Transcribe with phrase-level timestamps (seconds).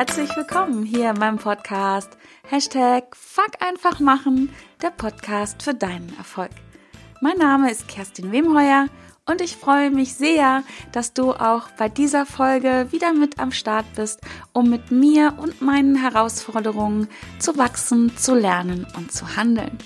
[0.00, 2.16] herzlich willkommen hier in meinem Podcast.
[2.48, 4.48] Hashtag Fuck einfach machen,
[4.80, 6.52] der Podcast für deinen Erfolg.
[7.20, 8.86] Mein Name ist Kerstin Wemheuer
[9.26, 13.84] und ich freue mich sehr, dass du auch bei dieser Folge wieder mit am Start
[13.94, 14.22] bist,
[14.54, 17.06] um mit mir und meinen Herausforderungen
[17.38, 19.76] zu wachsen, zu lernen und zu handeln.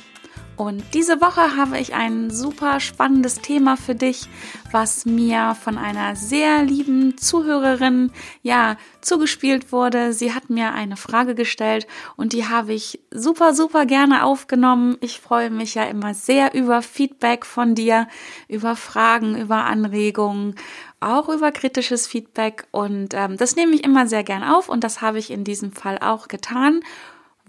[0.57, 4.29] Und diese Woche habe ich ein super spannendes Thema für dich,
[4.71, 8.13] was mir von einer sehr lieben Zuhörerin
[8.43, 10.13] ja zugespielt wurde.
[10.13, 14.97] Sie hat mir eine Frage gestellt und die habe ich super super gerne aufgenommen.
[15.01, 18.07] Ich freue mich ja immer sehr über Feedback von dir,
[18.49, 20.55] über Fragen, über Anregungen
[21.01, 25.03] auch über kritisches Feedback und ähm, das nehme ich immer sehr gern auf und das
[25.03, 26.81] habe ich in diesem Fall auch getan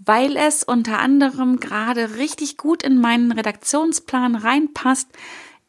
[0.04, 5.08] weil es unter anderem gerade richtig gut in meinen Redaktionsplan reinpasst.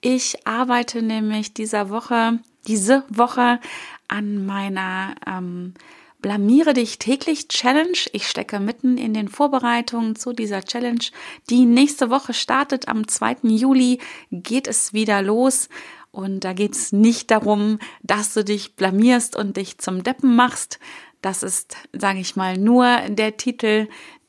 [0.01, 3.59] Ich arbeite nämlich dieser Woche, diese Woche
[4.07, 5.73] an meiner ähm,
[6.19, 7.97] Blamiere dich täglich Challenge.
[8.11, 11.05] Ich stecke mitten in den Vorbereitungen zu dieser Challenge.
[11.49, 13.37] Die nächste Woche startet am 2.
[13.43, 13.99] Juli,
[14.31, 15.69] geht es wieder los.
[16.11, 20.79] Und da geht es nicht darum, dass du dich blamierst und dich zum Deppen machst.
[21.21, 23.87] Das ist, sage ich mal, nur der Titel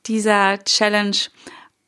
[0.09, 1.17] dieser Challenge.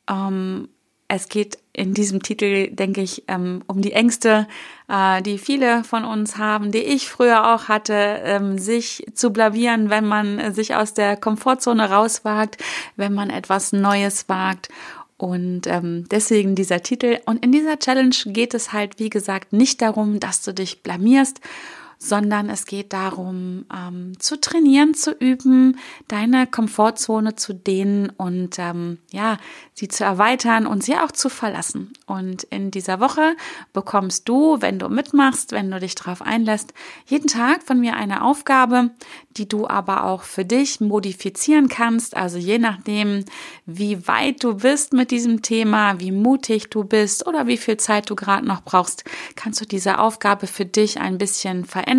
[0.09, 0.69] Ähm,
[1.07, 4.47] es geht in diesem Titel, denke ich, ähm, um die Ängste,
[4.87, 9.89] äh, die viele von uns haben, die ich früher auch hatte, ähm, sich zu blamieren,
[9.89, 12.57] wenn man sich aus der Komfortzone rauswagt,
[12.95, 14.69] wenn man etwas Neues wagt.
[15.17, 17.19] Und ähm, deswegen dieser Titel.
[17.25, 21.41] Und in dieser Challenge geht es halt, wie gesagt, nicht darum, dass du dich blamierst
[22.03, 25.77] sondern es geht darum, ähm, zu trainieren, zu üben,
[26.07, 29.37] deine Komfortzone zu dehnen und ähm, ja,
[29.75, 31.93] sie zu erweitern und sie auch zu verlassen.
[32.07, 33.35] Und in dieser Woche
[33.71, 36.73] bekommst du, wenn du mitmachst, wenn du dich darauf einlässt,
[37.05, 38.89] jeden Tag von mir eine Aufgabe,
[39.37, 42.17] die du aber auch für dich modifizieren kannst.
[42.17, 43.25] Also je nachdem,
[43.67, 48.09] wie weit du bist mit diesem Thema, wie mutig du bist oder wie viel Zeit
[48.09, 49.03] du gerade noch brauchst,
[49.35, 51.90] kannst du diese Aufgabe für dich ein bisschen verändern,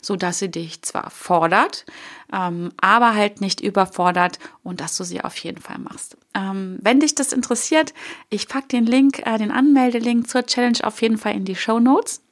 [0.00, 1.84] so dass sie dich zwar fordert,
[2.32, 6.16] ähm, aber halt nicht überfordert und dass du sie auf jeden Fall machst.
[6.34, 7.92] Ähm, wenn dich das interessiert,
[8.30, 11.80] ich pack den Link, äh, den Anmeldelink zur Challenge auf jeden Fall in die Show
[11.80, 12.22] Notes.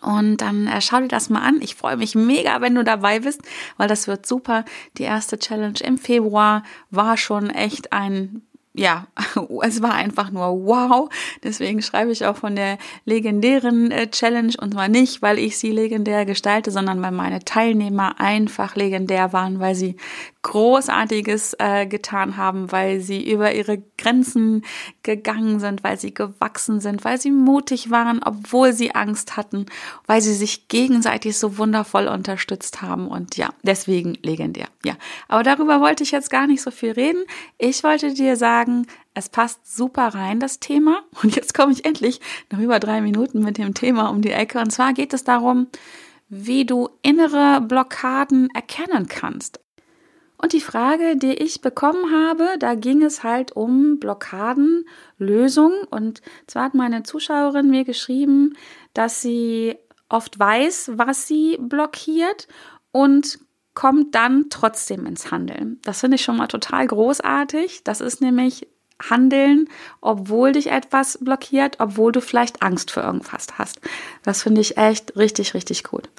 [0.00, 1.60] Und dann äh, schau dir das mal an.
[1.62, 3.40] Ich freue mich mega, wenn du dabei bist,
[3.76, 4.64] weil das wird super.
[4.98, 8.42] Die erste Challenge im Februar war schon echt ein
[8.74, 9.06] ja,
[9.62, 11.08] es war einfach nur wow.
[11.42, 15.70] Deswegen schreibe ich auch von der legendären äh, Challenge und zwar nicht, weil ich sie
[15.70, 19.96] legendär gestalte, sondern weil meine Teilnehmer einfach legendär waren, weil sie
[20.44, 24.62] Großartiges äh, getan haben, weil sie über ihre Grenzen
[25.02, 29.66] gegangen sind, weil sie gewachsen sind, weil sie mutig waren, obwohl sie Angst hatten,
[30.06, 34.68] weil sie sich gegenseitig so wundervoll unterstützt haben und ja, deswegen legendär.
[34.84, 34.94] Ja,
[35.28, 37.24] aber darüber wollte ich jetzt gar nicht so viel reden.
[37.58, 41.02] Ich wollte dir sagen, es passt super rein, das Thema.
[41.22, 44.58] Und jetzt komme ich endlich nach über drei Minuten mit dem Thema um die Ecke.
[44.58, 45.68] Und zwar geht es darum,
[46.28, 49.63] wie du innere Blockaden erkennen kannst.
[50.44, 55.72] Und die Frage, die ich bekommen habe, da ging es halt um Blockadenlösung.
[55.90, 58.52] Und zwar hat meine Zuschauerin mir geschrieben,
[58.92, 59.74] dass sie
[60.10, 62.46] oft weiß, was sie blockiert
[62.92, 63.38] und
[63.72, 65.80] kommt dann trotzdem ins Handeln.
[65.82, 67.82] Das finde ich schon mal total großartig.
[67.82, 68.68] Das ist nämlich
[69.00, 69.70] Handeln,
[70.02, 73.80] obwohl dich etwas blockiert, obwohl du vielleicht Angst vor irgendwas hast.
[74.24, 76.10] Das finde ich echt richtig, richtig gut.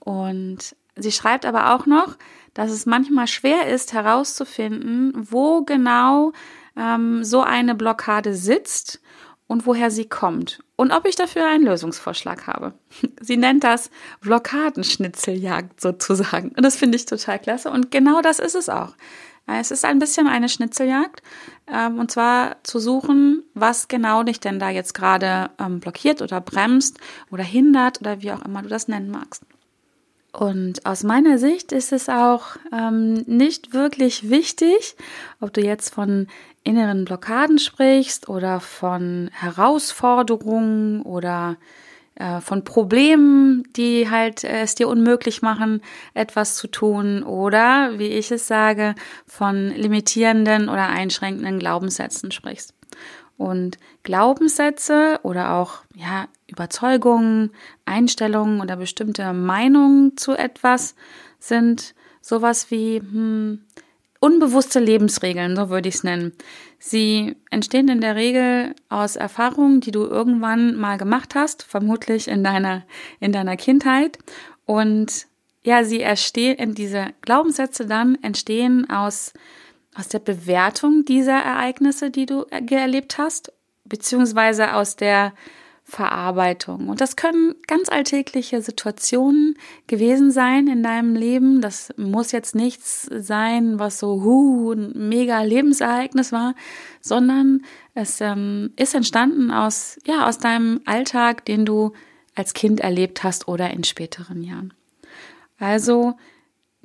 [0.00, 2.16] Und sie schreibt aber auch noch,
[2.54, 6.32] dass es manchmal schwer ist herauszufinden, wo genau
[6.76, 9.00] ähm, so eine Blockade sitzt
[9.46, 12.74] und woher sie kommt und ob ich dafür einen Lösungsvorschlag habe.
[13.20, 16.50] Sie nennt das Blockadenschnitzeljagd sozusagen.
[16.50, 17.70] Und das finde ich total klasse.
[17.70, 18.94] Und genau das ist es auch.
[19.46, 21.22] Es ist ein bisschen eine Schnitzeljagd.
[21.66, 26.40] Ähm, und zwar zu suchen, was genau dich denn da jetzt gerade ähm, blockiert oder
[26.40, 26.98] bremst
[27.30, 29.42] oder hindert oder wie auch immer du das nennen magst.
[30.32, 34.96] Und aus meiner Sicht ist es auch ähm, nicht wirklich wichtig,
[35.40, 36.26] ob du jetzt von
[36.64, 41.56] inneren Blockaden sprichst oder von Herausforderungen oder
[42.18, 45.80] äh, von Problemen, die halt äh, es dir unmöglich machen,
[46.14, 48.96] etwas zu tun oder, wie ich es sage,
[49.26, 52.74] von limitierenden oder einschränkenden Glaubenssätzen sprichst.
[53.38, 57.52] Und Glaubenssätze oder auch ja, Überzeugungen,
[57.86, 60.96] Einstellungen oder bestimmte Meinungen zu etwas
[61.38, 63.60] sind sowas wie hm,
[64.20, 66.32] unbewusste Lebensregeln, so würde ich es nennen.
[66.80, 72.44] Sie entstehen in der Regel aus Erfahrungen, die du irgendwann mal gemacht hast, vermutlich in
[72.44, 72.84] deiner,
[73.20, 74.18] in deiner Kindheit.
[74.66, 75.26] Und
[75.62, 79.32] ja, sie entstehen, diese Glaubenssätze dann entstehen aus,
[79.98, 83.52] aus der Bewertung dieser Ereignisse, die du erlebt hast,
[83.84, 85.32] beziehungsweise aus der
[85.82, 86.88] Verarbeitung.
[86.88, 89.56] Und das können ganz alltägliche Situationen
[89.86, 91.62] gewesen sein in deinem Leben.
[91.62, 96.54] Das muss jetzt nichts sein, was so hu, ein mega Lebensereignis war,
[97.00, 97.62] sondern
[97.94, 101.92] es ähm, ist entstanden aus, ja, aus deinem Alltag, den du
[102.34, 104.74] als Kind erlebt hast oder in späteren Jahren.
[105.58, 106.14] Also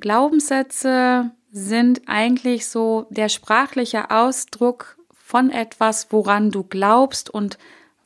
[0.00, 7.58] Glaubenssätze sind eigentlich so der sprachliche Ausdruck von etwas, woran du glaubst und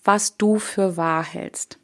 [0.04, 1.78] was du für wahr hältst.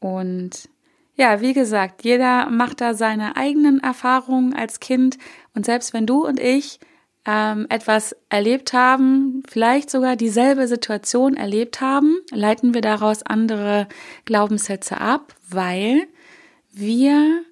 [0.00, 0.68] Und
[1.14, 5.18] ja, wie gesagt, jeder macht da seine eigenen Erfahrungen als Kind
[5.54, 6.80] und selbst wenn du und ich
[7.24, 13.86] ähm, etwas erlebt haben, vielleicht sogar dieselbe Situation erlebt haben, leiten wir daraus andere
[14.24, 16.08] Glaubenssätze ab, weil
[16.72, 17.44] wir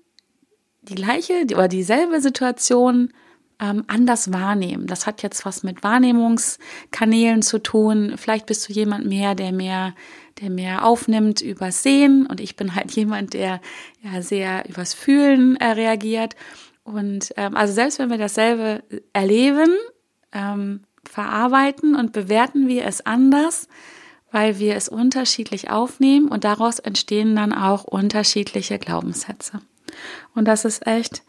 [0.88, 3.12] die gleiche oder dieselbe Situation
[3.60, 4.86] ähm, anders wahrnehmen.
[4.86, 8.14] Das hat jetzt was mit Wahrnehmungskanälen zu tun.
[8.16, 9.94] Vielleicht bist du jemand mehr, der mehr,
[10.40, 13.60] der mehr aufnimmt übers Sehen und ich bin halt jemand, der
[14.02, 16.34] ja sehr übers Fühlen äh, reagiert.
[16.82, 18.82] Und ähm, also selbst wenn wir dasselbe
[19.12, 19.70] erleben,
[20.32, 23.68] ähm, verarbeiten und bewerten wir es anders,
[24.30, 29.60] weil wir es unterschiedlich aufnehmen und daraus entstehen dann auch unterschiedliche Glaubenssätze.
[30.34, 31.22] Und das ist echt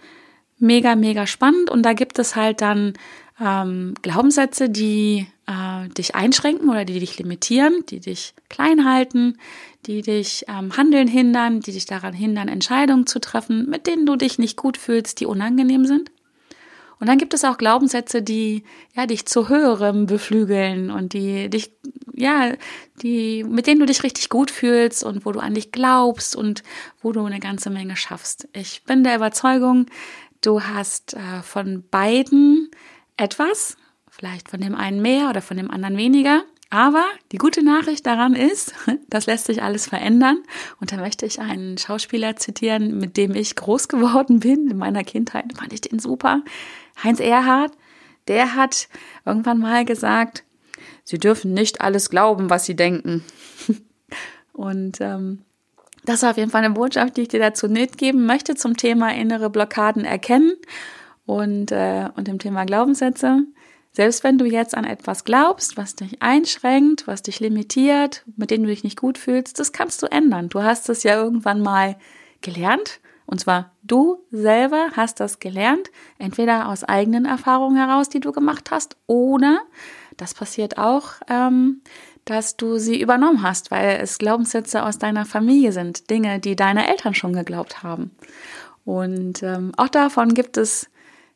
[0.57, 1.69] mega, mega spannend.
[1.69, 2.94] Und da gibt es halt dann
[3.39, 9.38] ähm, Glaubenssätze, die äh, dich einschränken oder die dich limitieren, die dich klein halten,
[9.85, 14.15] die dich ähm, handeln hindern, die dich daran hindern, Entscheidungen zu treffen, mit denen du
[14.15, 16.12] dich nicht gut fühlst, die unangenehm sind.
[17.00, 18.63] Und dann gibt es auch Glaubenssätze, die
[18.95, 21.71] ja dich zu höherem beflügeln und die dich
[22.18, 22.53] ja,
[23.01, 26.63] die mit denen du dich richtig gut fühlst und wo du an dich glaubst und
[27.01, 28.47] wo du eine ganze Menge schaffst.
[28.53, 29.88] Ich bin der Überzeugung,
[30.42, 32.71] du hast äh, von beiden
[33.18, 33.77] etwas,
[34.09, 36.44] vielleicht von dem einen mehr oder von dem anderen weniger.
[36.69, 38.73] Aber die gute Nachricht daran ist,
[39.09, 40.38] das lässt sich alles verändern.
[40.79, 44.69] Und da möchte ich einen Schauspieler zitieren, mit dem ich groß geworden bin.
[44.69, 46.41] In meiner Kindheit fand ich den super.
[47.03, 47.73] Heinz Erhardt,
[48.27, 48.88] der hat
[49.25, 50.44] irgendwann mal gesagt,
[51.03, 53.23] Sie dürfen nicht alles glauben, was Sie denken.
[54.53, 55.44] Und ähm,
[56.03, 59.13] das ist auf jeden Fall eine Botschaft, die ich dir dazu mitgeben möchte zum Thema
[59.13, 60.53] innere Blockaden erkennen
[61.25, 63.44] und, äh, und dem Thema Glaubenssätze.
[63.95, 68.63] Selbst wenn du jetzt an etwas glaubst, was dich einschränkt, was dich limitiert, mit dem
[68.63, 70.50] du dich nicht gut fühlst, das kannst du ändern.
[70.50, 71.95] Du hast es ja irgendwann mal
[72.42, 78.33] gelernt und zwar du selber hast das gelernt, entweder aus eigenen Erfahrungen heraus, die du
[78.33, 79.62] gemacht hast, oder
[80.18, 81.81] das passiert auch, ähm,
[82.25, 86.89] dass du sie übernommen hast, weil es Glaubenssätze aus deiner Familie sind, Dinge, die deine
[86.89, 88.12] Eltern schon geglaubt haben.
[88.83, 90.89] Und ähm, auch davon gibt es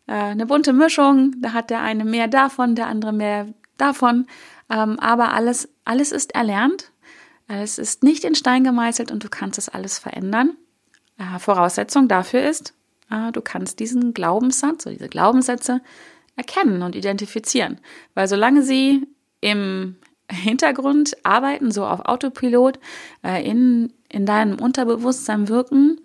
[0.10, 1.36] äh, eine bunte Mischung.
[1.40, 3.48] Da hat der eine mehr davon, der andere mehr
[3.78, 4.26] davon.
[4.70, 6.92] Ähm, aber alles, alles ist erlernt.
[7.48, 10.58] Es ist nicht in Stein gemeißelt und du kannst es alles verändern.
[11.18, 12.74] Äh, Voraussetzung dafür ist,
[13.12, 15.82] äh, du kannst diesen Glaubenssatz oder diese Glaubenssätze
[16.36, 17.80] erkennen und identifizieren.
[18.16, 19.08] Weil solange sie
[19.42, 19.98] im
[20.32, 22.80] Hintergrund arbeiten, so auf Autopilot,
[23.24, 26.02] äh, in, in deinem Unterbewusstsein wirken,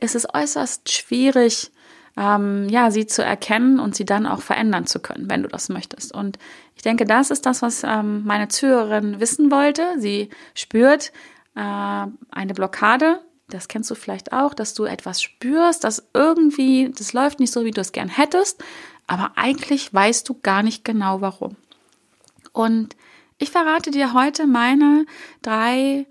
[0.00, 1.72] ist es äußerst schwierig,
[2.18, 5.68] ähm, ja, sie zu erkennen und sie dann auch verändern zu können, wenn du das
[5.68, 6.12] möchtest.
[6.12, 6.38] Und
[6.74, 9.84] ich denke, das ist das, was ähm, meine Zuhörerin wissen wollte.
[9.98, 11.12] Sie spürt
[11.54, 17.14] äh, eine Blockade das kennst du vielleicht auch, dass du etwas spürst, dass irgendwie, das
[17.14, 18.62] läuft nicht so, wie du es gern hättest,
[19.06, 21.56] aber eigentlich weißt du gar nicht genau warum.
[22.52, 22.94] Und
[23.38, 25.06] ich verrate dir heute meine
[25.40, 26.06] drei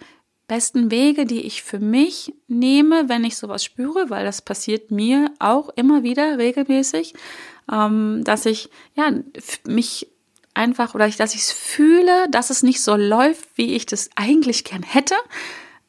[0.47, 5.31] besten Wege, die ich für mich nehme, wenn ich sowas spüre, weil das passiert mir
[5.39, 7.13] auch immer wieder regelmäßig,
[7.71, 9.11] ähm, dass ich ja
[9.65, 10.07] mich
[10.53, 14.63] einfach oder dass ich es fühle, dass es nicht so läuft, wie ich das eigentlich
[14.63, 15.15] gern hätte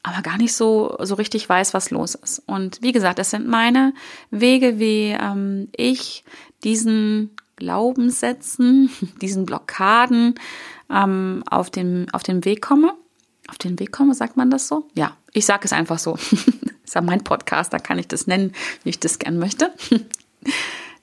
[0.03, 2.41] aber gar nicht so, so richtig weiß, was los ist.
[2.45, 3.93] Und wie gesagt, das sind meine
[4.31, 6.23] Wege, wie ähm, ich
[6.63, 8.89] diesen Glaubenssätzen,
[9.21, 10.35] diesen Blockaden
[10.89, 12.93] ähm, auf, den, auf den Weg komme.
[13.49, 14.87] Auf den Weg komme, sagt man das so?
[14.93, 16.15] Ja, ich sage es einfach so.
[16.83, 18.53] ist ja mein Podcast, da kann ich das nennen,
[18.83, 19.73] wie ich das gern möchte.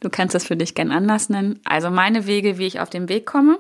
[0.01, 1.59] Du kannst das für dich gern anders nennen.
[1.65, 3.59] Also meine Wege, wie ich auf den Weg komme.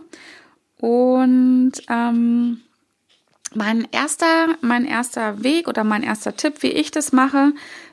[0.78, 2.61] Und ähm,
[3.55, 7.52] mein erster, mein erster Weg oder mein erster Tipp, wie ich das mache,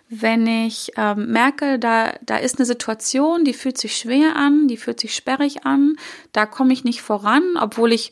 [0.10, 4.78] wenn ich ähm, merke, da, da ist eine Situation, die fühlt sich schwer an, die
[4.78, 5.96] fühlt sich sperrig an,
[6.34, 8.12] da komme ich nicht voran, obwohl ich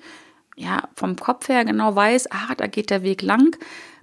[0.62, 3.58] ja vom Kopf her genau weiß, ah, da geht der Weg lang,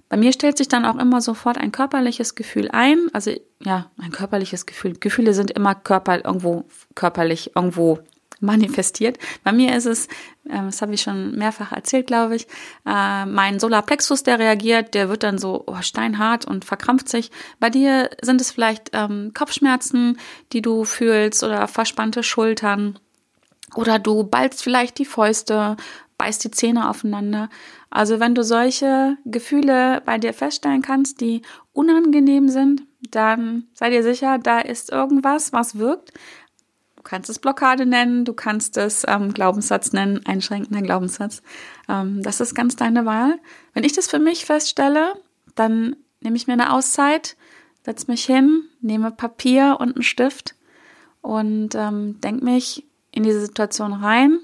[0.09, 3.09] Bei mir stellt sich dann auch immer sofort ein körperliches Gefühl ein.
[3.13, 4.93] Also ja, ein körperliches Gefühl.
[4.99, 7.99] Gefühle sind immer körper irgendwo körperlich irgendwo
[8.39, 9.19] manifestiert.
[9.43, 10.07] Bei mir ist es,
[10.45, 12.47] äh, das habe ich schon mehrfach erzählt, glaube ich,
[12.87, 17.29] äh, mein Solarplexus, der reagiert, der wird dann so oh, steinhart und verkrampft sich.
[17.59, 20.17] Bei dir sind es vielleicht ähm, Kopfschmerzen,
[20.53, 22.97] die du fühlst oder verspannte Schultern
[23.75, 25.77] oder du ballst vielleicht die Fäuste,
[26.19, 27.49] beißt die Zähne aufeinander.
[27.89, 31.41] Also wenn du solche Gefühle bei dir feststellen kannst, die
[31.73, 36.11] unangenehm sind, dann sei dir sicher, da ist irgendwas, was wirkt.
[36.97, 41.41] Du kannst es Blockade nennen, du kannst es ähm, Glaubenssatz nennen, einschränkender Glaubenssatz.
[41.87, 43.39] Ähm, das ist ganz deine Wahl.
[43.73, 45.13] Wenn ich das für mich feststelle,
[45.55, 47.37] dann nehme ich mir eine Auszeit,
[47.85, 50.55] setze mich hin, nehme Papier und einen Stift
[51.21, 54.39] und ähm, denke mich in diese Situation rein,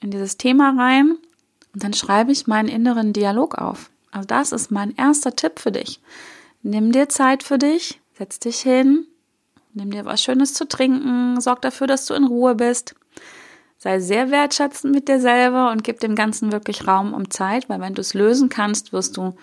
[0.00, 1.16] in dieses Thema rein
[1.74, 3.90] und dann schreibe ich meinen inneren Dialog auf.
[4.10, 6.00] Also das ist mein erster Tipp für dich.
[6.62, 9.06] Nimm dir Zeit für dich, setz dich hin,
[9.72, 12.94] nimm dir was Schönes zu trinken, sorg dafür, dass du in Ruhe bist.
[13.78, 17.80] Sei sehr wertschätzend mit dir selber und gib dem Ganzen wirklich Raum und Zeit, weil
[17.80, 19.36] wenn du es lösen kannst, wirst du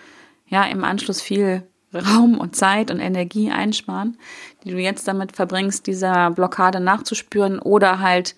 [0.46, 4.18] ja im Anschluss viel Raum und Zeit und Energie einsparen,
[4.62, 8.36] die du jetzt damit verbringst, dieser Blockade nachzuspüren oder halt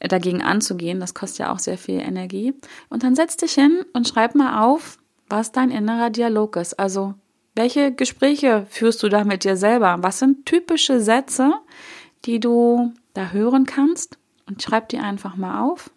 [0.00, 1.00] dagegen anzugehen.
[1.00, 2.54] Das kostet ja auch sehr viel Energie.
[2.88, 6.78] Und dann setz dich hin und schreib mal auf, was dein innerer Dialog ist.
[6.78, 7.14] Also,
[7.54, 9.96] welche Gespräche führst du da mit dir selber?
[10.00, 11.52] Was sind typische Sätze,
[12.24, 14.18] die du da hören kannst?
[14.46, 15.90] Und schreib die einfach mal auf.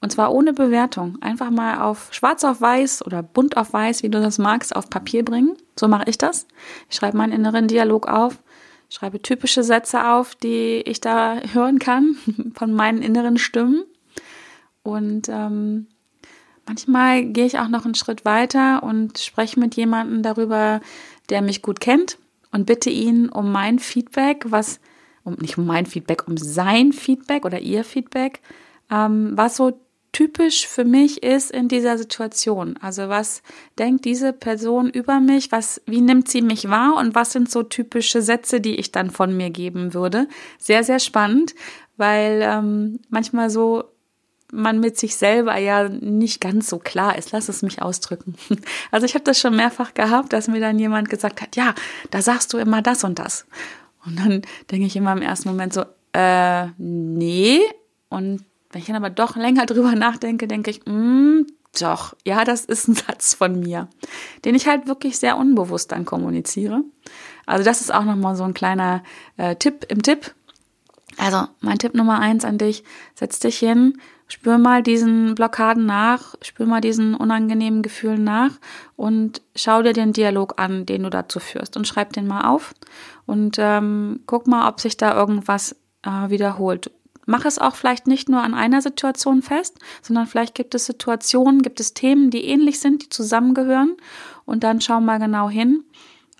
[0.00, 1.16] Und zwar ohne Bewertung.
[1.22, 4.90] Einfach mal auf schwarz auf weiß oder bunt auf weiß, wie du das magst, auf
[4.90, 5.56] Papier bringen.
[5.78, 6.46] So mache ich das.
[6.90, 8.38] Ich schreibe meinen inneren Dialog auf
[8.94, 12.16] schreibe typische Sätze auf, die ich da hören kann
[12.54, 13.84] von meinen inneren Stimmen.
[14.84, 15.88] Und ähm,
[16.66, 20.80] manchmal gehe ich auch noch einen Schritt weiter und spreche mit jemandem darüber,
[21.28, 22.18] der mich gut kennt
[22.52, 24.78] und bitte ihn um mein Feedback, was,
[25.24, 28.40] um nicht um mein Feedback, um sein Feedback oder ihr Feedback,
[28.92, 29.72] ähm, was so
[30.14, 32.78] typisch für mich ist in dieser Situation.
[32.80, 33.42] Also was
[33.78, 35.52] denkt diese Person über mich?
[35.52, 36.96] Was, wie nimmt sie mich wahr?
[36.96, 40.28] Und was sind so typische Sätze, die ich dann von mir geben würde?
[40.56, 41.54] Sehr, sehr spannend,
[41.96, 43.84] weil ähm, manchmal so
[44.52, 47.32] man mit sich selber ja nicht ganz so klar ist.
[47.32, 48.36] Lass es mich ausdrücken.
[48.92, 51.74] Also ich habe das schon mehrfach gehabt, dass mir dann jemand gesagt hat, ja,
[52.12, 53.46] da sagst du immer das und das.
[54.06, 57.60] Und dann denke ich immer im ersten Moment so, äh, nee.
[58.08, 58.44] Und
[58.74, 61.46] wenn ich dann aber doch länger drüber nachdenke, denke ich, mm,
[61.80, 63.88] doch, ja, das ist ein Satz von mir,
[64.44, 66.82] den ich halt wirklich sehr unbewusst dann kommuniziere.
[67.46, 69.02] Also das ist auch nochmal so ein kleiner
[69.36, 70.34] äh, Tipp im Tipp.
[71.16, 72.82] Also mein Tipp Nummer eins an dich,
[73.14, 78.50] setz dich hin, spür mal diesen Blockaden nach, spür mal diesen unangenehmen Gefühlen nach
[78.96, 82.74] und schau dir den Dialog an, den du dazu führst und schreib den mal auf
[83.26, 86.90] und ähm, guck mal, ob sich da irgendwas äh, wiederholt
[87.26, 91.62] mach es auch vielleicht nicht nur an einer Situation fest, sondern vielleicht gibt es Situationen,
[91.62, 93.96] gibt es Themen, die ähnlich sind, die zusammengehören.
[94.44, 95.84] Und dann schau mal genau hin.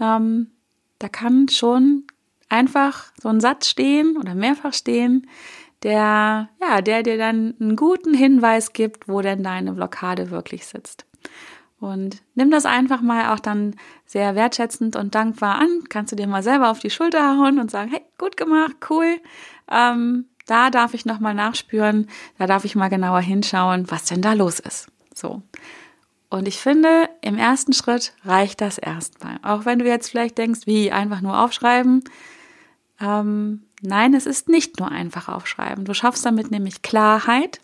[0.01, 0.51] Ähm,
[0.99, 2.05] da kann schon
[2.49, 5.27] einfach so ein Satz stehen oder mehrfach stehen,
[5.83, 11.05] der, ja, der dir dann einen guten Hinweis gibt, wo denn deine Blockade wirklich sitzt.
[11.79, 13.77] Und nimm das einfach mal auch dann
[14.07, 15.85] sehr wertschätzend und dankbar an.
[15.91, 19.21] Kannst du dir mal selber auf die Schulter hauen und sagen, hey, gut gemacht, cool.
[19.71, 22.09] Ähm, da darf ich nochmal nachspüren,
[22.39, 24.89] da darf ich mal genauer hinschauen, was denn da los ist.
[25.15, 25.43] So.
[26.29, 29.39] Und ich finde, im ersten Schritt reicht das erstmal.
[29.43, 32.03] Auch wenn du jetzt vielleicht denkst, wie einfach nur aufschreiben.
[33.01, 35.85] Ähm, Nein, es ist nicht nur einfach aufschreiben.
[35.85, 37.61] Du schaffst damit nämlich Klarheit.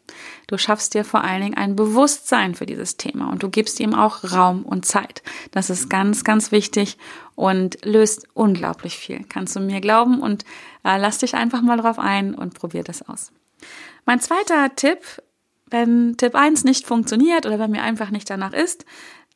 [0.49, 3.95] Du schaffst dir vor allen Dingen ein Bewusstsein für dieses Thema und du gibst ihm
[3.95, 5.23] auch Raum und Zeit.
[5.51, 6.99] Das ist ganz, ganz wichtig
[7.37, 9.25] und löst unglaublich viel.
[9.31, 10.45] Kannst du mir glauben und
[10.85, 13.33] äh, lass dich einfach mal drauf ein und probier das aus.
[14.05, 15.23] Mein zweiter Tipp,
[15.71, 18.85] wenn Tipp 1 nicht funktioniert oder wenn mir einfach nicht danach ist,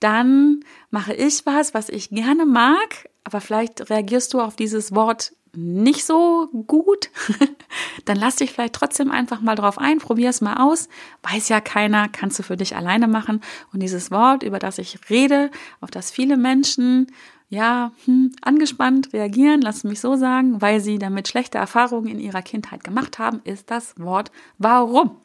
[0.00, 0.60] dann
[0.90, 6.04] mache ich was, was ich gerne mag, aber vielleicht reagierst du auf dieses Wort nicht
[6.04, 7.11] so gut,
[8.04, 10.88] dann lass dich vielleicht trotzdem einfach mal drauf ein, probier es mal aus.
[11.23, 13.40] Weiß ja keiner, kannst du für dich alleine machen.
[13.73, 17.08] Und dieses Wort, über das ich rede, auf das viele Menschen
[17.49, 22.42] ja hm, angespannt reagieren, lass mich so sagen, weil sie damit schlechte Erfahrungen in ihrer
[22.42, 25.16] Kindheit gemacht haben, ist das Wort warum.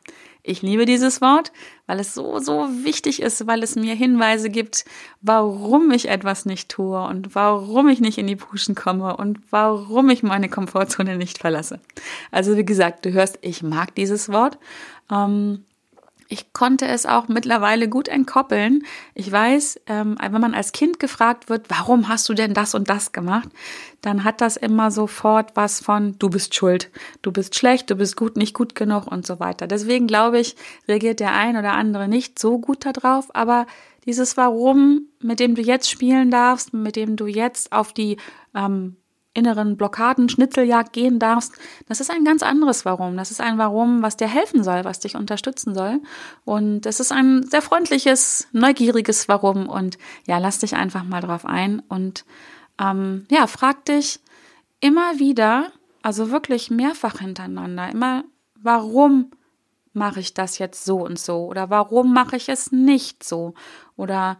[0.42, 1.52] Ich liebe dieses Wort,
[1.86, 4.86] weil es so, so wichtig ist, weil es mir Hinweise gibt,
[5.22, 10.10] warum ich etwas nicht tue und warum ich nicht in die Puschen komme und warum
[10.10, 11.80] ich meine Komfortzone nicht verlasse.
[12.32, 14.58] Also wie gesagt, du hörst, ich mag dieses Wort.
[15.12, 15.66] Ähm,
[16.32, 18.84] ich konnte es auch mittlerweile gut entkoppeln.
[19.16, 22.88] Ich weiß, ähm, wenn man als Kind gefragt wird, warum hast du denn das und
[22.88, 23.50] das gemacht,
[24.02, 26.92] dann hat das immer sofort was von, du bist schuld,
[27.24, 29.66] du bist schlecht, du bist gut, nicht gut genug und so weiter.
[29.66, 30.56] Deswegen glaube ich,
[30.88, 33.66] reagiert der ein oder andere nicht so gut darauf, aber
[34.06, 38.18] dieses Warum, mit dem du jetzt spielen darfst, mit dem du jetzt auf die
[38.54, 38.98] ähm,
[39.40, 41.54] inneren Blockaden, Schnitzeljagd gehen darfst,
[41.88, 43.18] das ist ein ganz anderes Warum.
[43.18, 46.02] Das ist ein Warum, was dir helfen soll, was dich unterstützen soll.
[46.46, 49.68] Und es ist ein sehr freundliches, neugieriges Warum.
[49.68, 52.26] Und ja, lass dich einfach mal drauf ein und
[52.80, 54.20] ähm, ja, frag dich
[54.80, 58.24] immer wieder, also wirklich mehrfach hintereinander, immer,
[58.56, 59.32] warum
[59.94, 61.46] mache ich das jetzt so und so?
[61.46, 63.54] Oder warum mache ich es nicht so?
[63.96, 64.38] Oder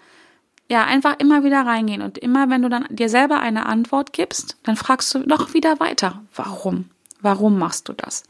[0.70, 4.58] ja, einfach immer wieder reingehen und immer, wenn du dann dir selber eine Antwort gibst,
[4.64, 6.22] dann fragst du noch wieder weiter.
[6.36, 6.86] Warum?
[7.22, 8.24] Warum machst du das?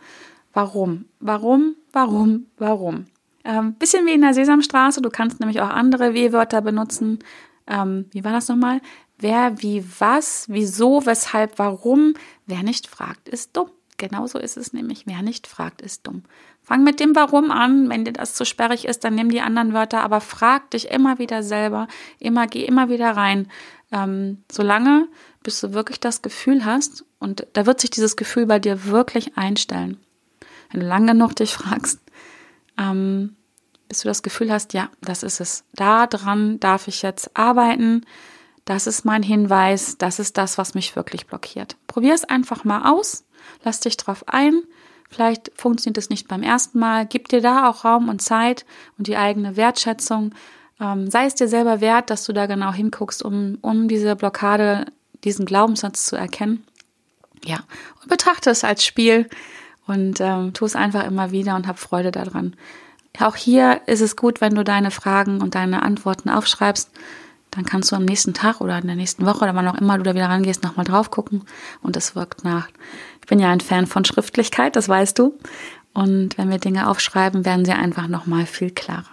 [0.54, 1.06] Warum?
[1.20, 1.76] Warum?
[1.92, 2.46] Warum?
[2.58, 3.08] Warum?
[3.44, 5.02] Ähm, bisschen wie in der Sesamstraße.
[5.02, 7.20] Du kannst nämlich auch andere W-Wörter benutzen.
[7.68, 8.82] Ähm, wie war das nochmal?
[9.18, 12.14] Wer, wie, was, wieso, weshalb, warum.
[12.46, 13.70] Wer nicht fragt, ist dumm.
[13.98, 15.06] Genauso ist es nämlich.
[15.08, 16.24] Wer nicht fragt, ist dumm.
[16.70, 17.90] Fang mit dem Warum an.
[17.90, 21.18] Wenn dir das zu sperrig ist, dann nimm die anderen Wörter, aber frag dich immer
[21.18, 21.88] wieder selber.
[22.20, 23.50] Immer, geh immer wieder rein.
[23.92, 25.08] Ähm, solange,
[25.42, 29.36] bis du wirklich das Gefühl hast, und da wird sich dieses Gefühl bei dir wirklich
[29.36, 29.98] einstellen.
[30.70, 32.02] Wenn du lange genug dich fragst,
[32.78, 33.36] ähm,
[33.88, 35.64] bis du das Gefühl hast, ja, das ist es.
[35.74, 38.06] Da dran darf ich jetzt arbeiten.
[38.66, 39.98] Das ist mein Hinweis.
[39.98, 41.78] Das ist das, was mich wirklich blockiert.
[41.88, 43.26] Probier es einfach mal aus.
[43.64, 44.62] Lass dich drauf ein.
[45.10, 47.06] Vielleicht funktioniert es nicht beim ersten Mal.
[47.06, 48.66] Gib dir da auch Raum und Zeit
[48.98, 50.34] und die eigene Wertschätzung.
[50.80, 54.86] Ähm, sei es dir selber wert, dass du da genau hinguckst, um, um diese Blockade,
[55.24, 56.64] diesen Glaubenssatz zu erkennen.
[57.44, 57.60] Ja,
[58.02, 59.28] und betrachte es als Spiel
[59.88, 62.56] und ähm, tu es einfach immer wieder und hab Freude daran.
[63.20, 66.92] Auch hier ist es gut, wenn du deine Fragen und deine Antworten aufschreibst
[67.52, 69.98] dann kannst du am nächsten Tag oder in der nächsten Woche oder wann auch immer
[69.98, 71.44] du da wieder rangehst, nochmal drauf gucken
[71.82, 72.68] und es wirkt nach.
[73.30, 75.38] Ich bin ja ein Fan von Schriftlichkeit, das weißt du.
[75.94, 79.06] Und wenn wir Dinge aufschreiben, werden sie einfach nochmal viel klarer.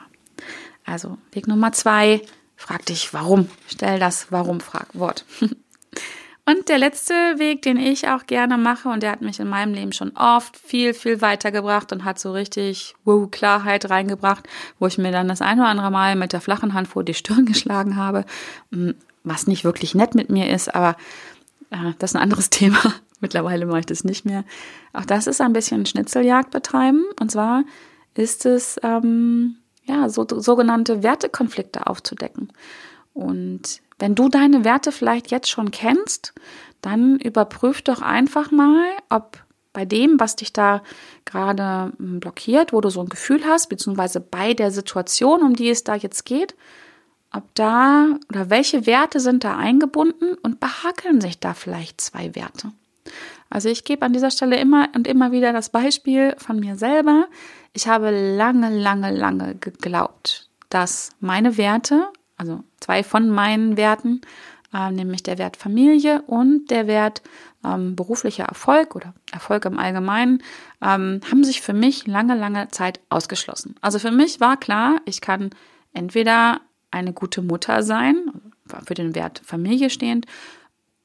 [0.87, 2.23] Also Weg Nummer zwei,
[2.57, 3.51] frag dich warum.
[3.69, 5.27] Stell das Warum-Fragwort.
[6.47, 9.75] Und der letzte Weg, den ich auch gerne mache, und der hat mich in meinem
[9.75, 14.49] Leben schon oft viel, viel weitergebracht und hat so richtig wow, Klarheit reingebracht,
[14.79, 17.15] wo ich mir dann das ein oder andere Mal mit der flachen Hand vor die
[17.15, 18.25] Stirn geschlagen habe,
[18.73, 20.97] hm, was nicht wirklich nett mit mir ist, aber
[21.71, 22.95] äh, das ist ein anderes Thema.
[23.21, 24.45] Mittlerweile mache ich das nicht mehr.
[24.93, 27.05] Auch das ist ein bisschen Schnitzeljagd betreiben.
[27.21, 27.65] Und zwar
[28.15, 32.53] ist es, ähm, ja, so, sogenannte Wertekonflikte aufzudecken.
[33.15, 36.35] Und wenn du deine Werte vielleicht jetzt schon kennst,
[36.83, 39.39] dann überprüf doch einfach mal, ob
[39.73, 40.83] bei dem, was dich da
[41.25, 45.69] gerade hm, blockiert, wo du so ein Gefühl hast, beziehungsweise bei der Situation, um die
[45.69, 46.55] es da jetzt geht,
[47.33, 52.73] ob da oder welche Werte sind da eingebunden und behakeln sich da vielleicht zwei Werte.
[53.51, 57.27] Also ich gebe an dieser Stelle immer und immer wieder das Beispiel von mir selber.
[57.73, 64.21] Ich habe lange, lange, lange geglaubt, dass meine Werte also zwei von meinen Werten,
[64.73, 67.23] äh, nämlich der Wert Familie und der Wert
[67.65, 70.43] ähm, beruflicher Erfolg oder Erfolg im Allgemeinen,
[70.83, 73.77] ähm, haben sich für mich lange, lange Zeit ausgeschlossen.
[73.81, 75.51] Also für mich war klar, ich kann
[75.93, 78.31] entweder eine gute Mutter sein,
[78.85, 80.27] für den Wert Familie stehend,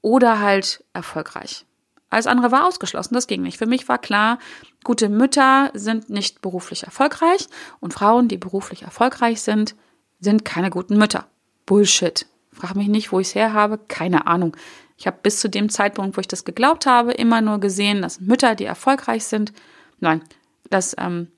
[0.01, 1.65] oder halt erfolgreich.
[2.11, 3.57] Alles andere war ausgeschlossen, das ging nicht.
[3.57, 4.37] Für mich war klar,
[4.83, 7.47] gute Mütter sind nicht beruflich erfolgreich
[7.79, 9.75] und Frauen, die beruflich erfolgreich sind,
[10.19, 11.27] sind keine guten Mütter.
[11.65, 12.27] Bullshit.
[12.51, 13.79] Frag mich nicht, wo ich es her habe.
[13.87, 14.57] Keine Ahnung.
[14.97, 18.19] Ich habe bis zu dem Zeitpunkt, wo ich das geglaubt habe, immer nur gesehen, dass
[18.19, 19.53] Mütter, die erfolgreich sind,
[19.99, 20.21] nein,
[20.69, 21.31] dass ähm,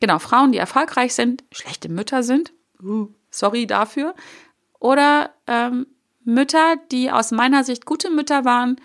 [0.00, 2.52] genau Frauen, die erfolgreich sind, schlechte Mütter sind.
[2.82, 4.14] Uh, sorry dafür.
[4.78, 5.86] Oder ähm,
[6.24, 8.76] Mütter, die aus meiner Sicht gute Mütter waren,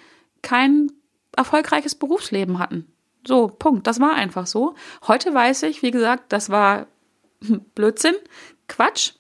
[0.42, 0.92] kein
[1.36, 2.92] erfolgreiches Berufsleben hatten.
[3.28, 3.88] So, Punkt.
[3.88, 4.76] Das war einfach so.
[5.08, 6.88] Heute weiß ich, wie gesagt, das war
[7.76, 8.16] Blödsinn,
[8.68, 9.14] Quatsch.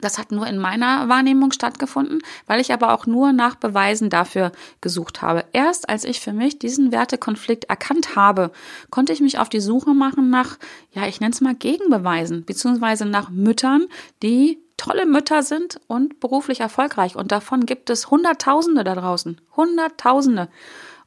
[0.00, 4.52] Das hat nur in meiner Wahrnehmung stattgefunden, weil ich aber auch nur nach Beweisen dafür
[4.82, 5.46] gesucht habe.
[5.52, 8.52] Erst als ich für mich diesen Wertekonflikt erkannt habe,
[8.90, 10.58] konnte ich mich auf die Suche machen nach,
[10.92, 13.86] ja, ich nenne es mal Gegenbeweisen, beziehungsweise nach Müttern,
[14.22, 17.16] die tolle Mütter sind und beruflich erfolgreich.
[17.16, 19.40] Und davon gibt es Hunderttausende da draußen.
[19.56, 20.48] Hunderttausende.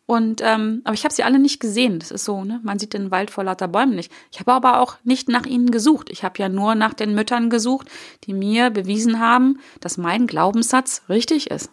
[0.10, 2.00] Und ähm, aber ich habe sie alle nicht gesehen.
[2.00, 2.60] Das ist so, ne?
[2.64, 4.12] Man sieht den Wald vor lauter Bäumen nicht.
[4.32, 6.10] Ich habe aber auch nicht nach ihnen gesucht.
[6.10, 7.88] Ich habe ja nur nach den Müttern gesucht,
[8.24, 11.70] die mir bewiesen haben, dass mein Glaubenssatz richtig ist.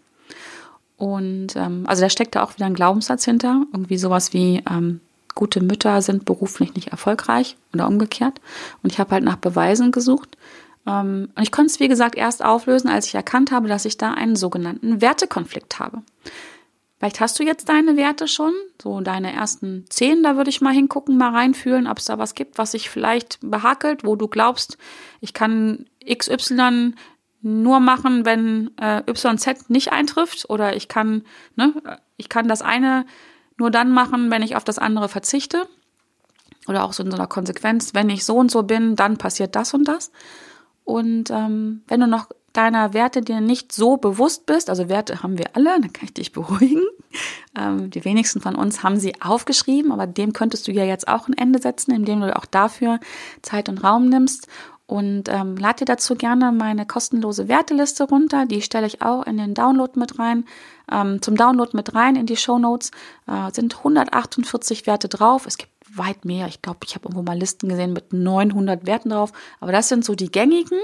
[0.99, 5.01] Und ähm, also da steckt da auch wieder ein Glaubenssatz hinter, irgendwie sowas wie ähm,
[5.35, 8.43] gute Mütter sind beruflich nicht erfolgreich oder umgekehrt.
[8.83, 10.37] Und ich habe halt nach Beweisen gesucht.
[10.87, 13.97] Ähm, und ich konnte es, wie gesagt, erst auflösen, als ich erkannt habe, dass ich
[13.97, 16.03] da einen sogenannten Wertekonflikt habe.
[17.07, 20.75] Vielleicht hast du jetzt deine Werte schon, so deine ersten zehn, da würde ich mal
[20.75, 24.77] hingucken, mal reinfühlen, ob es da was gibt, was sich vielleicht behakelt, wo du glaubst,
[25.21, 26.95] ich kann XY
[27.43, 31.23] nur machen, wenn äh, YZ nicht eintrifft oder ich kann,
[31.55, 31.75] ne,
[32.17, 33.07] ich kann das eine
[33.57, 35.69] nur dann machen, wenn ich auf das andere verzichte
[36.67, 39.55] oder auch so in so einer Konsequenz, wenn ich so und so bin, dann passiert
[39.55, 40.11] das und das.
[40.83, 45.39] Und ähm, wenn du noch deiner Werte dir nicht so bewusst bist, also Werte haben
[45.39, 46.83] wir alle, dann kann ich dich beruhigen.
[47.59, 51.29] Ähm, die wenigsten von uns haben sie aufgeschrieben, aber dem könntest du ja jetzt auch
[51.29, 53.01] ein Ende setzen, indem du auch dafür
[53.43, 54.49] Zeit und Raum nimmst.
[54.87, 58.47] Und ähm, lad dir dazu gerne meine kostenlose Werteliste runter.
[58.47, 60.45] Die stelle ich auch in den Download mit rein.
[60.91, 62.93] Ähm, zum Download mit rein in die Show Notes
[63.27, 65.47] äh, sind 148 Werte drauf.
[65.47, 66.47] Es gibt weit mehr.
[66.47, 69.33] Ich glaube, ich habe irgendwo mal Listen gesehen mit 900 Werten drauf.
[69.59, 70.79] Aber das sind so die gängigen.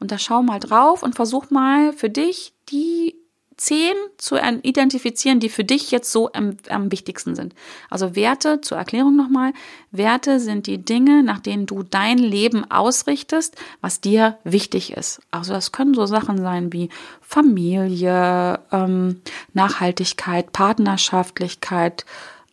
[0.00, 3.14] Und da schau mal drauf und versuch mal für dich die
[3.56, 7.54] zehn zu identifizieren, die für dich jetzt so am, am, wichtigsten sind.
[7.90, 9.52] Also Werte, zur Erklärung nochmal,
[9.90, 15.20] Werte sind die Dinge, nach denen du dein Leben ausrichtest, was dir wichtig ist.
[15.30, 16.88] Also das können so Sachen sein wie
[17.20, 19.20] Familie, ähm,
[19.52, 22.04] Nachhaltigkeit, Partnerschaftlichkeit,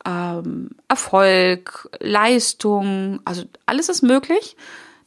[0.05, 4.55] ähm, Erfolg, Leistung, also alles ist möglich.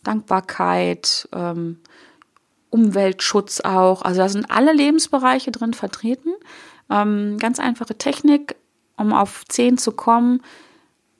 [0.02, 1.78] Dankbarkeit, ähm,
[2.74, 4.02] Umweltschutz auch.
[4.02, 6.30] Also da sind alle Lebensbereiche drin vertreten.
[6.90, 8.56] Ähm, ganz einfache Technik,
[8.96, 10.42] um auf 10 zu kommen.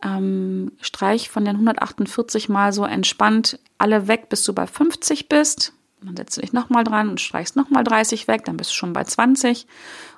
[0.03, 5.73] Ähm, streich von den 148 mal so entspannt alle weg, bis du bei 50 bist.
[6.03, 8.93] Dann setzt du dich nochmal dran und streichst nochmal 30 weg, dann bist du schon
[8.93, 9.69] bei 20.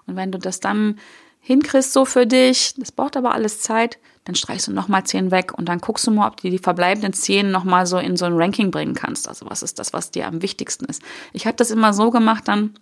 [0.06, 0.98] Und wenn du das dann
[1.46, 5.56] hinkriegst so für dich, das braucht aber alles Zeit, dann streichst du nochmal zehn weg
[5.56, 8.32] und dann guckst du mal, ob du die verbleibenden zehn nochmal so in so ein
[8.32, 9.28] Ranking bringen kannst.
[9.28, 11.02] Also was ist das, was dir am wichtigsten ist.
[11.32, 12.74] Ich habe das immer so gemacht dann,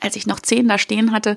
[0.00, 1.36] als ich noch zehn da stehen hatte,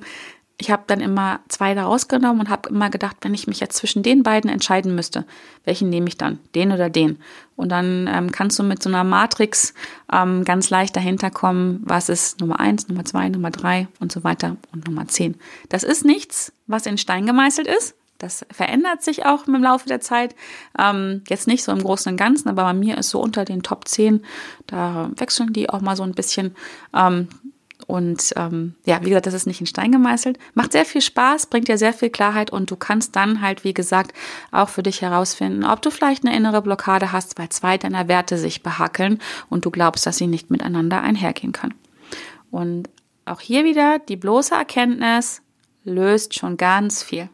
[0.57, 3.75] ich habe dann immer zwei da rausgenommen und habe immer gedacht, wenn ich mich jetzt
[3.75, 5.25] zwischen den beiden entscheiden müsste,
[5.65, 7.19] welchen nehme ich dann, den oder den?
[7.57, 9.73] Und dann ähm, kannst du mit so einer Matrix
[10.11, 14.23] ähm, ganz leicht dahinter kommen, was ist Nummer eins, Nummer zwei, Nummer drei und so
[14.23, 15.35] weiter und Nummer zehn.
[15.67, 17.95] Das ist nichts, was in Stein gemeißelt ist.
[18.17, 20.35] Das verändert sich auch im Laufe der Zeit.
[20.79, 23.61] Ähm, jetzt nicht so im Großen und Ganzen, aber bei mir ist so unter den
[23.61, 24.23] Top 10,
[24.67, 26.55] da wechseln die auch mal so ein bisschen.
[26.93, 27.27] Ähm,
[27.87, 30.39] und ähm, ja, wie gesagt, das ist nicht in Stein gemeißelt.
[30.53, 33.73] Macht sehr viel Spaß, bringt dir sehr viel Klarheit und du kannst dann halt, wie
[33.73, 34.13] gesagt,
[34.51, 38.37] auch für dich herausfinden, ob du vielleicht eine innere Blockade hast, weil zwei deiner Werte
[38.37, 39.19] sich behackeln
[39.49, 41.75] und du glaubst, dass sie nicht miteinander einhergehen können.
[42.49, 42.89] Und
[43.25, 45.41] auch hier wieder die bloße Erkenntnis
[45.83, 47.29] löst schon ganz viel.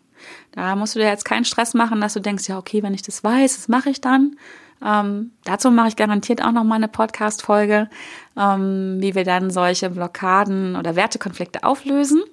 [0.52, 3.02] Da musst du dir jetzt keinen Stress machen, dass du denkst, ja, okay, wenn ich
[3.02, 4.36] das weiß, das mache ich dann.
[4.84, 7.90] Ähm, dazu mache ich garantiert auch noch mal eine Podcast-Folge,
[8.38, 12.24] ähm, wie wir dann solche Blockaden oder Wertekonflikte auflösen.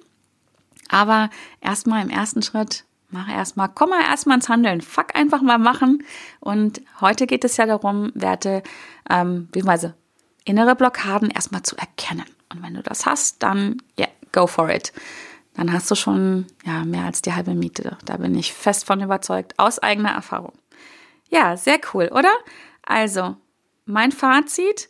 [0.89, 1.29] Aber
[1.61, 4.81] erstmal im ersten Schritt, mach erstmal, komm mal erstmal ins Handeln.
[4.81, 6.03] Fuck einfach mal machen.
[6.39, 8.63] Und heute geht es ja darum, Werte,
[9.09, 9.95] ähm, beziehungsweise
[10.45, 12.25] innere Blockaden erstmal zu erkennen.
[12.51, 14.91] Und wenn du das hast, dann, yeah, go for it.
[15.53, 17.97] Dann hast du schon, ja, mehr als die halbe Miete.
[18.05, 20.53] Da bin ich fest von überzeugt, aus eigener Erfahrung.
[21.29, 22.31] Ja, sehr cool, oder?
[22.83, 23.37] Also,
[23.85, 24.89] mein Fazit,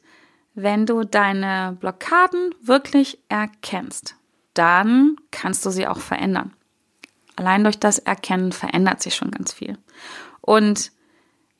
[0.55, 4.15] wenn du deine Blockaden wirklich erkennst,
[4.53, 6.53] dann kannst du sie auch verändern.
[7.35, 9.77] Allein durch das Erkennen verändert sich schon ganz viel.
[10.41, 10.91] Und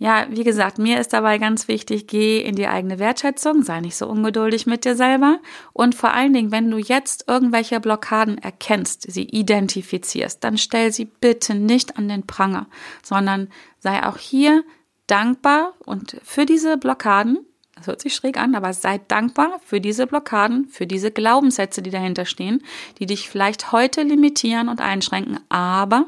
[0.02, 3.98] ja, wie gesagt, mir ist dabei ganz wichtig, geh in die eigene Wertschätzung, sei nicht
[3.98, 5.40] so ungeduldig mit dir selber.
[5.74, 11.04] Und vor allen Dingen, wenn du jetzt irgendwelche Blockaden erkennst, sie identifizierst, dann stell sie
[11.04, 12.68] bitte nicht an den Pranger,
[13.04, 14.64] sondern sei auch hier
[15.08, 17.46] dankbar und für diese Blockaden
[17.80, 21.89] das hört sich schräg an, aber sei dankbar für diese Blockaden, für diese Glaubenssätze, die
[21.89, 22.62] dahinter stehen,
[23.00, 26.06] die dich vielleicht heute limitieren und einschränken, aber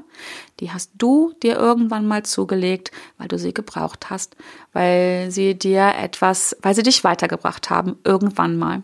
[0.60, 4.36] die hast du dir irgendwann mal zugelegt, weil du sie gebraucht hast,
[4.74, 8.84] weil sie dir etwas, weil sie dich weitergebracht haben, irgendwann mal.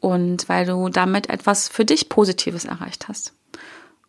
[0.00, 3.34] Und weil du damit etwas für dich Positives erreicht hast.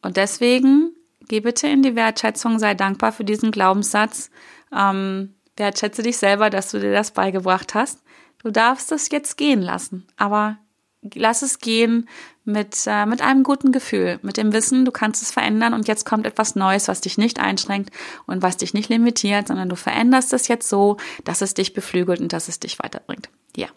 [0.01, 0.91] Und deswegen
[1.27, 4.29] geh bitte in die Wertschätzung, sei dankbar für diesen Glaubenssatz.
[4.75, 8.01] Ähm, Wertschätze dich selber, dass du dir das beigebracht hast.
[8.41, 10.57] Du darfst es jetzt gehen lassen, aber
[11.13, 12.07] lass es gehen
[12.45, 16.05] mit, äh, mit einem guten Gefühl, mit dem Wissen, du kannst es verändern und jetzt
[16.05, 17.91] kommt etwas Neues, was dich nicht einschränkt
[18.25, 22.19] und was dich nicht limitiert, sondern du veränderst es jetzt so, dass es dich beflügelt
[22.19, 23.29] und dass es dich weiterbringt.
[23.55, 23.67] Ja.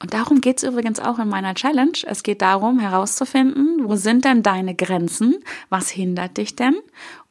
[0.00, 1.98] Und darum geht es übrigens auch in meiner Challenge.
[2.04, 5.36] Es geht darum, herauszufinden, wo sind denn deine Grenzen?
[5.70, 6.76] Was hindert dich denn?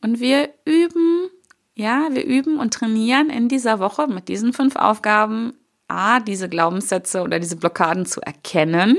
[0.02, 1.30] Und wir üben
[1.76, 5.54] Ja, wir üben und trainieren in dieser Woche mit diesen fünf Aufgaben,
[5.88, 8.98] A, diese Glaubenssätze oder diese Blockaden zu erkennen.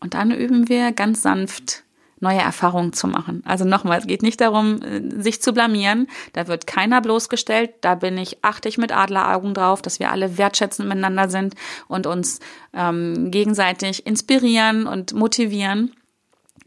[0.00, 1.84] Und dann üben wir ganz sanft
[2.20, 3.42] neue Erfahrungen zu machen.
[3.44, 6.08] Also nochmal, es geht nicht darum, äh, sich zu blamieren.
[6.32, 7.72] Da wird keiner bloßgestellt.
[7.82, 11.54] Da bin ich, achte ich mit Adleraugen drauf, dass wir alle wertschätzend miteinander sind
[11.86, 12.40] und uns
[12.72, 15.92] ähm, gegenseitig inspirieren und motivieren.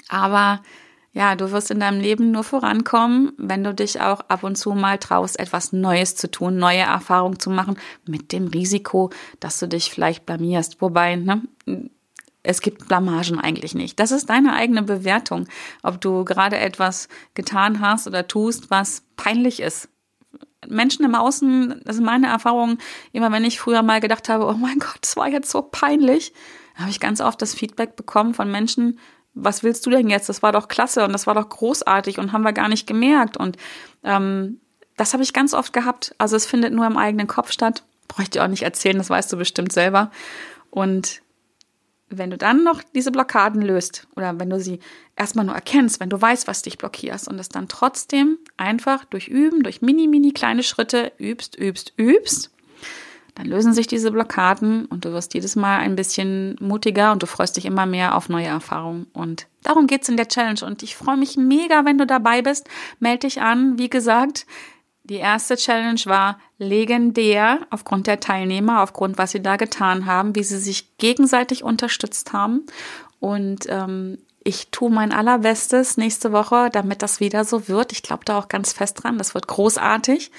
[0.09, 0.61] Aber
[1.17, 4.73] ja, du wirst in deinem Leben nur vorankommen, wenn du dich auch ab und zu
[4.73, 7.75] mal traust, etwas Neues zu tun, neue Erfahrungen zu machen,
[8.05, 10.79] mit dem Risiko, dass du dich vielleicht blamierst.
[10.79, 11.41] Wobei, ne,
[12.43, 13.99] es gibt Blamagen eigentlich nicht.
[13.99, 15.47] Das ist deine eigene Bewertung,
[15.81, 19.89] ob du gerade etwas getan hast oder tust, was peinlich ist.
[20.67, 22.77] Menschen im Außen, das ist meine Erfahrung,
[23.11, 26.31] immer wenn ich früher mal gedacht habe, oh mein Gott, das war jetzt so peinlich,
[26.75, 28.99] habe ich ganz oft das Feedback bekommen von Menschen,
[29.39, 30.29] was willst du denn jetzt?
[30.29, 33.37] Das war doch klasse und das war doch großartig und haben wir gar nicht gemerkt.
[33.37, 33.57] Und
[34.03, 34.59] ähm,
[34.95, 36.15] das habe ich ganz oft gehabt.
[36.17, 37.83] Also es findet nur im eigenen Kopf statt.
[38.07, 40.11] Brauche ich dir auch nicht erzählen, das weißt du bestimmt selber.
[40.71, 41.21] Und
[42.09, 44.79] wenn du dann noch diese Blockaden löst oder wenn du sie
[45.15, 49.27] erstmal nur erkennst, wenn du weißt, was dich blockierst und es dann trotzdem einfach durch
[49.27, 52.51] Üben, durch mini, mini kleine Schritte übst, übst, übst,
[53.37, 57.27] dann lösen sich diese Blockaden und du wirst jedes Mal ein bisschen mutiger und du
[57.27, 59.05] freust dich immer mehr auf neue Erfahrungen.
[59.13, 60.61] Und darum geht's in der Challenge.
[60.65, 62.67] Und ich freue mich mega, wenn du dabei bist.
[62.99, 63.77] Meld dich an.
[63.77, 64.47] Wie gesagt,
[65.03, 70.43] die erste Challenge war legendär aufgrund der Teilnehmer, aufgrund was sie da getan haben, wie
[70.43, 72.65] sie sich gegenseitig unterstützt haben.
[73.19, 74.17] Und ähm,
[74.47, 77.91] ich tue mein allerbestes nächste Woche, damit das wieder so wird.
[77.91, 79.17] Ich glaube da auch ganz fest dran.
[79.17, 80.31] Das wird großartig.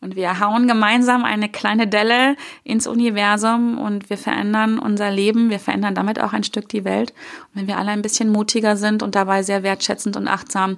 [0.00, 5.50] Und wir hauen gemeinsam eine kleine Delle ins Universum und wir verändern unser Leben.
[5.50, 7.10] Wir verändern damit auch ein Stück die Welt.
[7.48, 10.76] Und wenn wir alle ein bisschen mutiger sind und dabei sehr wertschätzend und achtsam,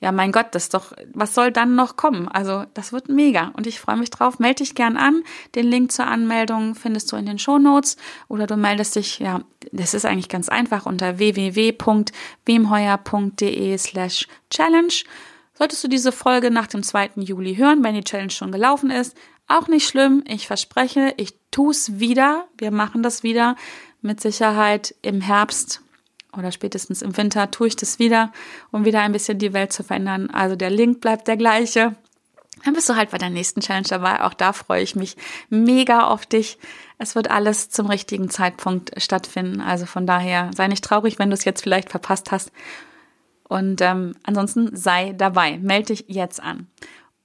[0.00, 2.28] ja, mein Gott, das ist doch, was soll dann noch kommen?
[2.28, 4.38] Also, das wird mega und ich freue mich drauf.
[4.38, 5.24] Melde dich gern an.
[5.56, 7.96] Den Link zur Anmeldung findest du in den Show Notes
[8.28, 9.40] oder du meldest dich, ja,
[9.72, 15.02] das ist eigentlich ganz einfach unter www.wemheuer.de slash challenge.
[15.54, 17.10] Solltest du diese Folge nach dem 2.
[17.16, 19.16] Juli hören, wenn die Challenge schon gelaufen ist,
[19.48, 20.22] auch nicht schlimm.
[20.28, 22.46] Ich verspreche, ich tue es wieder.
[22.56, 23.56] Wir machen das wieder.
[24.00, 25.82] Mit Sicherheit im Herbst
[26.36, 28.32] oder spätestens im Winter tue ich das wieder,
[28.70, 30.30] um wieder ein bisschen die Welt zu verändern.
[30.30, 31.96] Also der Link bleibt der gleiche.
[32.64, 34.22] Dann bist du halt bei der nächsten Challenge dabei.
[34.22, 35.16] Auch da freue ich mich
[35.48, 36.58] mega auf dich.
[36.98, 39.60] Es wird alles zum richtigen Zeitpunkt stattfinden.
[39.60, 42.50] Also von daher sei nicht traurig, wenn du es jetzt vielleicht verpasst hast.
[43.44, 45.58] Und ähm, ansonsten sei dabei.
[45.58, 46.66] Melde dich jetzt an.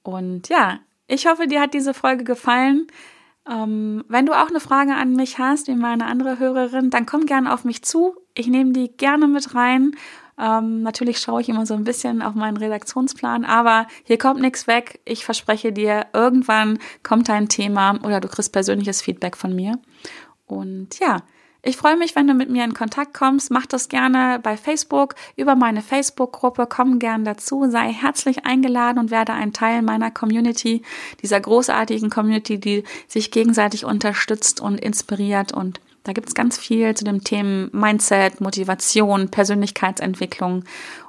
[0.02, 2.86] Und ja, ich hoffe, dir hat diese Folge gefallen.
[3.50, 7.26] Ähm, wenn du auch eine Frage an mich hast, wie meine andere Hörerin, dann komm
[7.26, 8.16] gerne auf mich zu.
[8.34, 9.92] Ich nehme die gerne mit rein.
[10.38, 14.66] Ähm, natürlich schaue ich immer so ein bisschen auf meinen Redaktionsplan, aber hier kommt nichts
[14.66, 15.00] weg.
[15.04, 19.78] Ich verspreche dir, irgendwann kommt ein Thema oder du kriegst persönliches Feedback von mir.
[20.46, 21.18] Und ja,
[21.64, 23.50] ich freue mich, wenn du mit mir in Kontakt kommst.
[23.50, 26.66] Mach das gerne bei Facebook über meine Facebook-Gruppe.
[26.68, 27.70] Komm gern dazu.
[27.70, 30.82] Sei herzlich eingeladen und werde ein Teil meiner Community,
[31.22, 35.52] dieser großartigen Community, die sich gegenseitig unterstützt und inspiriert.
[35.52, 40.64] Und da gibt es ganz viel zu dem Themen Mindset, Motivation, Persönlichkeitsentwicklung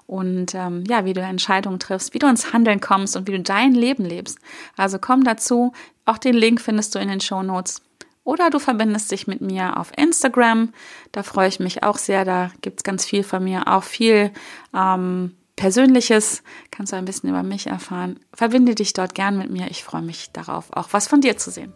[0.07, 3.41] und ähm, ja, wie du Entscheidungen triffst, wie du ins Handeln kommst und wie du
[3.41, 4.39] dein Leben lebst.
[4.77, 5.73] Also komm dazu.
[6.05, 7.81] Auch den Link findest du in den Show Notes.
[8.25, 10.73] Oder du verbindest dich mit mir auf Instagram.
[11.13, 12.25] Da freue ich mich auch sehr.
[12.25, 14.31] Da gibt es ganz viel von mir, auch viel
[14.75, 16.41] ähm, Persönliches.
[16.71, 18.19] Kannst du ein bisschen über mich erfahren.
[18.33, 19.67] Verbinde dich dort gern mit mir.
[19.69, 21.71] Ich freue mich darauf, auch was von dir zu sehen.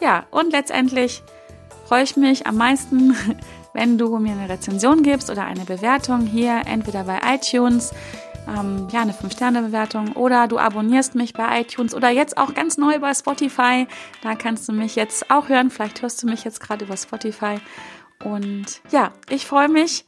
[0.00, 1.22] Ja, und letztendlich
[1.86, 3.16] freue ich mich am meisten,
[3.72, 7.92] wenn du mir eine Rezension gibst oder eine Bewertung hier, entweder bei iTunes
[8.48, 12.98] ähm, ja, eine 5-Sterne-Bewertung oder du abonnierst mich bei iTunes oder jetzt auch ganz neu
[12.98, 13.86] bei Spotify.
[14.22, 15.70] Da kannst du mich jetzt auch hören.
[15.70, 17.58] Vielleicht hörst du mich jetzt gerade über Spotify.
[18.22, 20.04] Und ja, ich freue mich.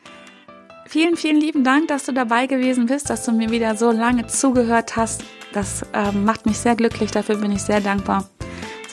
[0.86, 4.26] Vielen, vielen lieben Dank, dass du dabei gewesen bist, dass du mir wieder so lange
[4.26, 5.24] zugehört hast.
[5.52, 7.10] Das ähm, macht mich sehr glücklich.
[7.10, 8.28] Dafür bin ich sehr dankbar.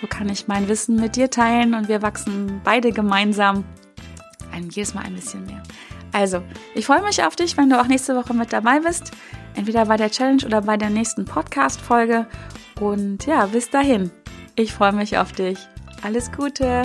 [0.01, 3.63] So kann ich mein Wissen mit dir teilen und wir wachsen beide gemeinsam
[4.51, 5.61] ein, jedes Mal ein bisschen mehr.
[6.13, 6.43] Also,
[6.75, 9.11] ich freue mich auf dich, wenn du auch nächste Woche mit dabei bist.
[9.55, 12.27] Entweder bei der Challenge oder bei der nächsten Podcast-Folge.
[12.79, 14.11] Und ja, bis dahin.
[14.55, 15.57] Ich freue mich auf dich.
[16.03, 16.83] Alles Gute.